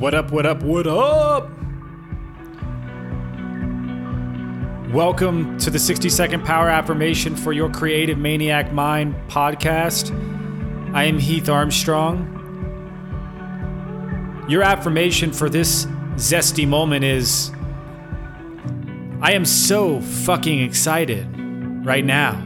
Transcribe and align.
What 0.00 0.14
up, 0.14 0.32
what 0.32 0.46
up, 0.46 0.62
what 0.62 0.86
up? 0.86 1.50
Welcome 4.94 5.58
to 5.58 5.68
the 5.68 5.78
60 5.78 6.08
second 6.08 6.42
power 6.42 6.70
affirmation 6.70 7.36
for 7.36 7.52
your 7.52 7.68
creative 7.68 8.16
maniac 8.16 8.72
mind 8.72 9.14
podcast. 9.28 10.10
I 10.94 11.04
am 11.04 11.18
Heath 11.18 11.50
Armstrong. 11.50 12.38
Your 14.48 14.62
affirmation 14.62 15.32
for 15.32 15.50
this 15.50 15.84
zesty 16.14 16.66
moment 16.66 17.04
is 17.04 17.50
I 19.20 19.32
am 19.32 19.44
so 19.44 20.00
fucking 20.00 20.62
excited 20.62 21.26
right 21.84 22.06
now. 22.06 22.42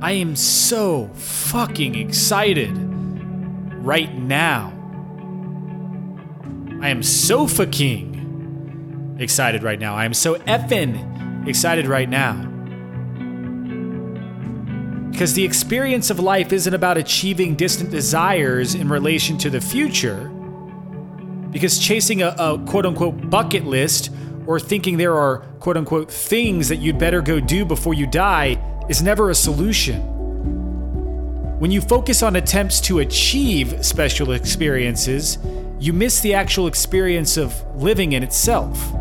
I 0.00 0.12
am 0.12 0.36
so 0.36 1.08
fucking 1.14 1.96
excited 1.96 2.70
right 3.84 4.16
now. 4.16 4.78
I 6.82 6.88
am 6.88 7.02
so 7.04 7.46
fucking 7.46 9.16
excited 9.20 9.62
right 9.62 9.78
now. 9.78 9.94
I 9.94 10.04
am 10.04 10.12
so 10.12 10.34
effing 10.34 11.46
excited 11.46 11.86
right 11.86 12.08
now. 12.08 12.34
Because 15.12 15.34
the 15.34 15.44
experience 15.44 16.10
of 16.10 16.18
life 16.18 16.52
isn't 16.52 16.74
about 16.74 16.98
achieving 16.98 17.54
distant 17.54 17.92
desires 17.92 18.74
in 18.74 18.88
relation 18.88 19.38
to 19.38 19.48
the 19.48 19.60
future. 19.60 20.28
Because 21.52 21.78
chasing 21.78 22.20
a, 22.20 22.34
a 22.36 22.58
quote 22.66 22.84
unquote 22.84 23.30
bucket 23.30 23.64
list 23.64 24.10
or 24.48 24.58
thinking 24.58 24.96
there 24.96 25.16
are 25.16 25.38
quote 25.60 25.76
unquote 25.76 26.10
things 26.10 26.68
that 26.68 26.78
you'd 26.78 26.98
better 26.98 27.22
go 27.22 27.38
do 27.38 27.64
before 27.64 27.94
you 27.94 28.08
die 28.08 28.60
is 28.88 29.04
never 29.04 29.30
a 29.30 29.36
solution. 29.36 30.00
When 31.60 31.70
you 31.70 31.80
focus 31.80 32.24
on 32.24 32.34
attempts 32.34 32.80
to 32.80 32.98
achieve 32.98 33.86
special 33.86 34.32
experiences, 34.32 35.38
you 35.82 35.92
miss 35.92 36.20
the 36.20 36.32
actual 36.32 36.68
experience 36.68 37.36
of 37.36 37.60
living 37.74 38.12
in 38.12 38.22
itself. 38.22 38.92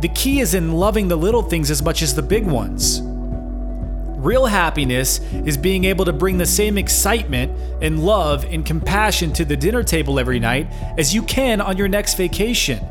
The 0.00 0.10
key 0.16 0.40
is 0.40 0.52
in 0.52 0.72
loving 0.72 1.06
the 1.06 1.14
little 1.14 1.42
things 1.42 1.70
as 1.70 1.80
much 1.80 2.02
as 2.02 2.12
the 2.12 2.22
big 2.22 2.44
ones. 2.44 3.02
Real 4.18 4.46
happiness 4.46 5.20
is 5.32 5.56
being 5.56 5.84
able 5.84 6.04
to 6.06 6.12
bring 6.12 6.38
the 6.38 6.46
same 6.46 6.76
excitement 6.76 7.56
and 7.80 8.04
love 8.04 8.44
and 8.46 8.66
compassion 8.66 9.32
to 9.34 9.44
the 9.44 9.56
dinner 9.56 9.84
table 9.84 10.18
every 10.18 10.40
night 10.40 10.66
as 10.98 11.14
you 11.14 11.22
can 11.22 11.60
on 11.60 11.76
your 11.76 11.86
next 11.86 12.14
vacation. 12.14 12.84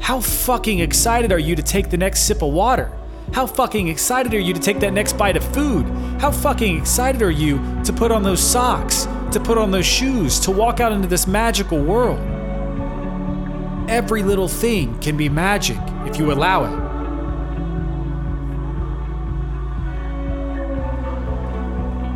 How 0.00 0.20
fucking 0.20 0.78
excited 0.78 1.32
are 1.32 1.38
you 1.38 1.54
to 1.54 1.62
take 1.62 1.90
the 1.90 1.98
next 1.98 2.20
sip 2.20 2.40
of 2.40 2.50
water? 2.50 2.90
How 3.34 3.46
fucking 3.46 3.88
excited 3.88 4.32
are 4.32 4.40
you 4.40 4.54
to 4.54 4.60
take 4.60 4.80
that 4.80 4.94
next 4.94 5.18
bite 5.18 5.36
of 5.36 5.44
food? 5.52 5.84
How 6.18 6.30
fucking 6.30 6.78
excited 6.78 7.20
are 7.20 7.30
you 7.30 7.58
to 7.84 7.92
put 7.92 8.10
on 8.10 8.22
those 8.22 8.40
socks, 8.40 9.06
to 9.32 9.40
put 9.40 9.58
on 9.58 9.70
those 9.70 9.86
shoes, 9.86 10.40
to 10.40 10.50
walk 10.50 10.80
out 10.80 10.92
into 10.92 11.08
this 11.08 11.26
magical 11.26 11.82
world? 11.82 12.18
Every 13.88 14.22
little 14.22 14.48
thing 14.48 14.98
can 15.00 15.16
be 15.16 15.28
magic 15.28 15.78
if 16.06 16.18
you 16.18 16.32
allow 16.32 16.64
it. 16.64 16.86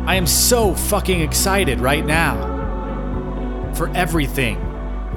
I 0.07 0.15
am 0.15 0.27
so 0.27 0.73
fucking 0.73 1.21
excited 1.21 1.79
right 1.79 2.05
now 2.05 3.71
for 3.75 3.89
everything, 3.95 4.57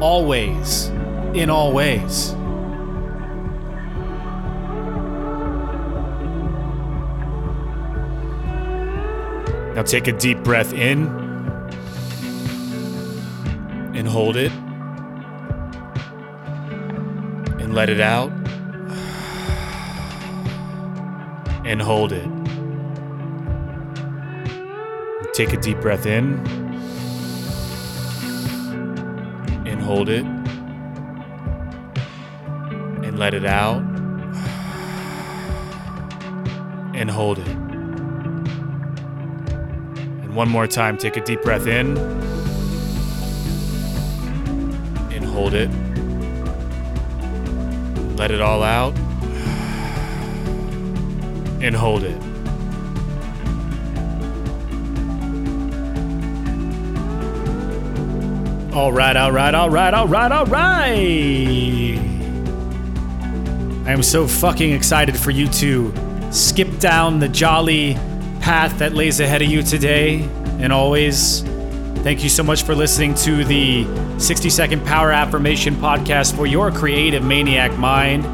always, 0.01 0.87
in 1.35 1.51
all 1.51 1.73
ways. 1.73 2.33
Now 9.75 9.83
take 9.83 10.07
a 10.07 10.13
deep 10.13 10.39
breath 10.45 10.73
in 10.73 11.24
and 13.95 14.09
hold 14.09 14.37
it. 14.37 14.51
And 17.61 17.75
let 17.75 17.89
it 17.89 18.01
out. 18.01 18.31
And 21.65 21.81
hold 21.81 22.13
it. 22.13 22.29
Take 25.33 25.53
a 25.53 25.57
deep 25.57 25.81
breath 25.81 26.07
in. 26.07 26.39
And 29.67 29.81
hold 29.81 30.09
it. 30.09 30.25
And 33.05 33.19
let 33.19 33.33
it 33.33 33.45
out. 33.45 33.83
And 36.95 37.11
hold 37.11 37.39
it. 37.39 37.49
And 40.25 40.35
one 40.35 40.49
more 40.49 40.67
time, 40.67 40.97
take 40.99 41.17
a 41.17 41.25
deep 41.25 41.43
breath 41.43 41.67
in 41.67 41.97
hold 45.35 45.53
it. 45.53 45.69
Let 48.17 48.31
it 48.31 48.41
all 48.41 48.63
out 48.63 48.97
and 51.61 51.75
hold 51.75 52.05
it. 52.05 52.17
All 58.73 58.93
right, 58.93 59.17
all 59.17 59.33
right, 59.33 59.55
all 59.55 59.71
right, 59.71 59.95
all 59.95 60.09
right, 60.09 60.33
all 60.33 60.47
right. 60.47 61.99
I 63.87 63.93
am 63.93 64.03
so 64.03 64.27
fucking 64.29 64.73
excited 64.73 65.17
for 65.17 65.31
you 65.33 65.49
to 65.49 65.93
skip 66.31 66.79
down 66.79 67.19
the 67.19 67.29
jolly 67.29 67.95
path 68.41 68.79
that 68.79 68.95
lays 68.95 69.21
ahead 69.21 69.43
of 69.43 69.49
you 69.49 69.63
today 69.63 70.29
and 70.61 70.73
always. 70.73 71.45
Thank 72.03 72.23
you 72.23 72.29
so 72.29 72.43
much 72.43 72.65
for 72.65 72.75
listening 72.75 73.15
to 73.17 73.45
the 73.45 73.87
60 74.19 74.51
Second 74.51 74.85
Power 74.85 75.11
Affirmation 75.11 75.75
Podcast 75.77 76.37
for 76.37 76.47
your 76.47 76.71
creative 76.71 77.25
maniac 77.25 77.77
mind. 77.79 78.25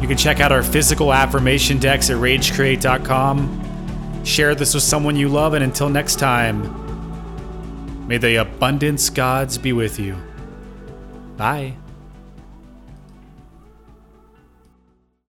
You 0.00 0.08
can 0.08 0.16
check 0.16 0.40
out 0.40 0.52
our 0.52 0.62
physical 0.62 1.12
affirmation 1.12 1.78
decks 1.78 2.10
at 2.10 2.16
ragecreate.com. 2.16 4.24
Share 4.24 4.54
this 4.54 4.74
with 4.74 4.82
someone 4.82 5.16
you 5.16 5.28
love, 5.28 5.54
and 5.54 5.62
until 5.62 5.88
next 5.88 6.18
time, 6.18 6.62
may 8.08 8.18
the 8.18 8.36
abundance 8.36 9.10
gods 9.10 9.58
be 9.58 9.72
with 9.72 9.98
you. 9.98 10.16
Bye. 11.36 11.76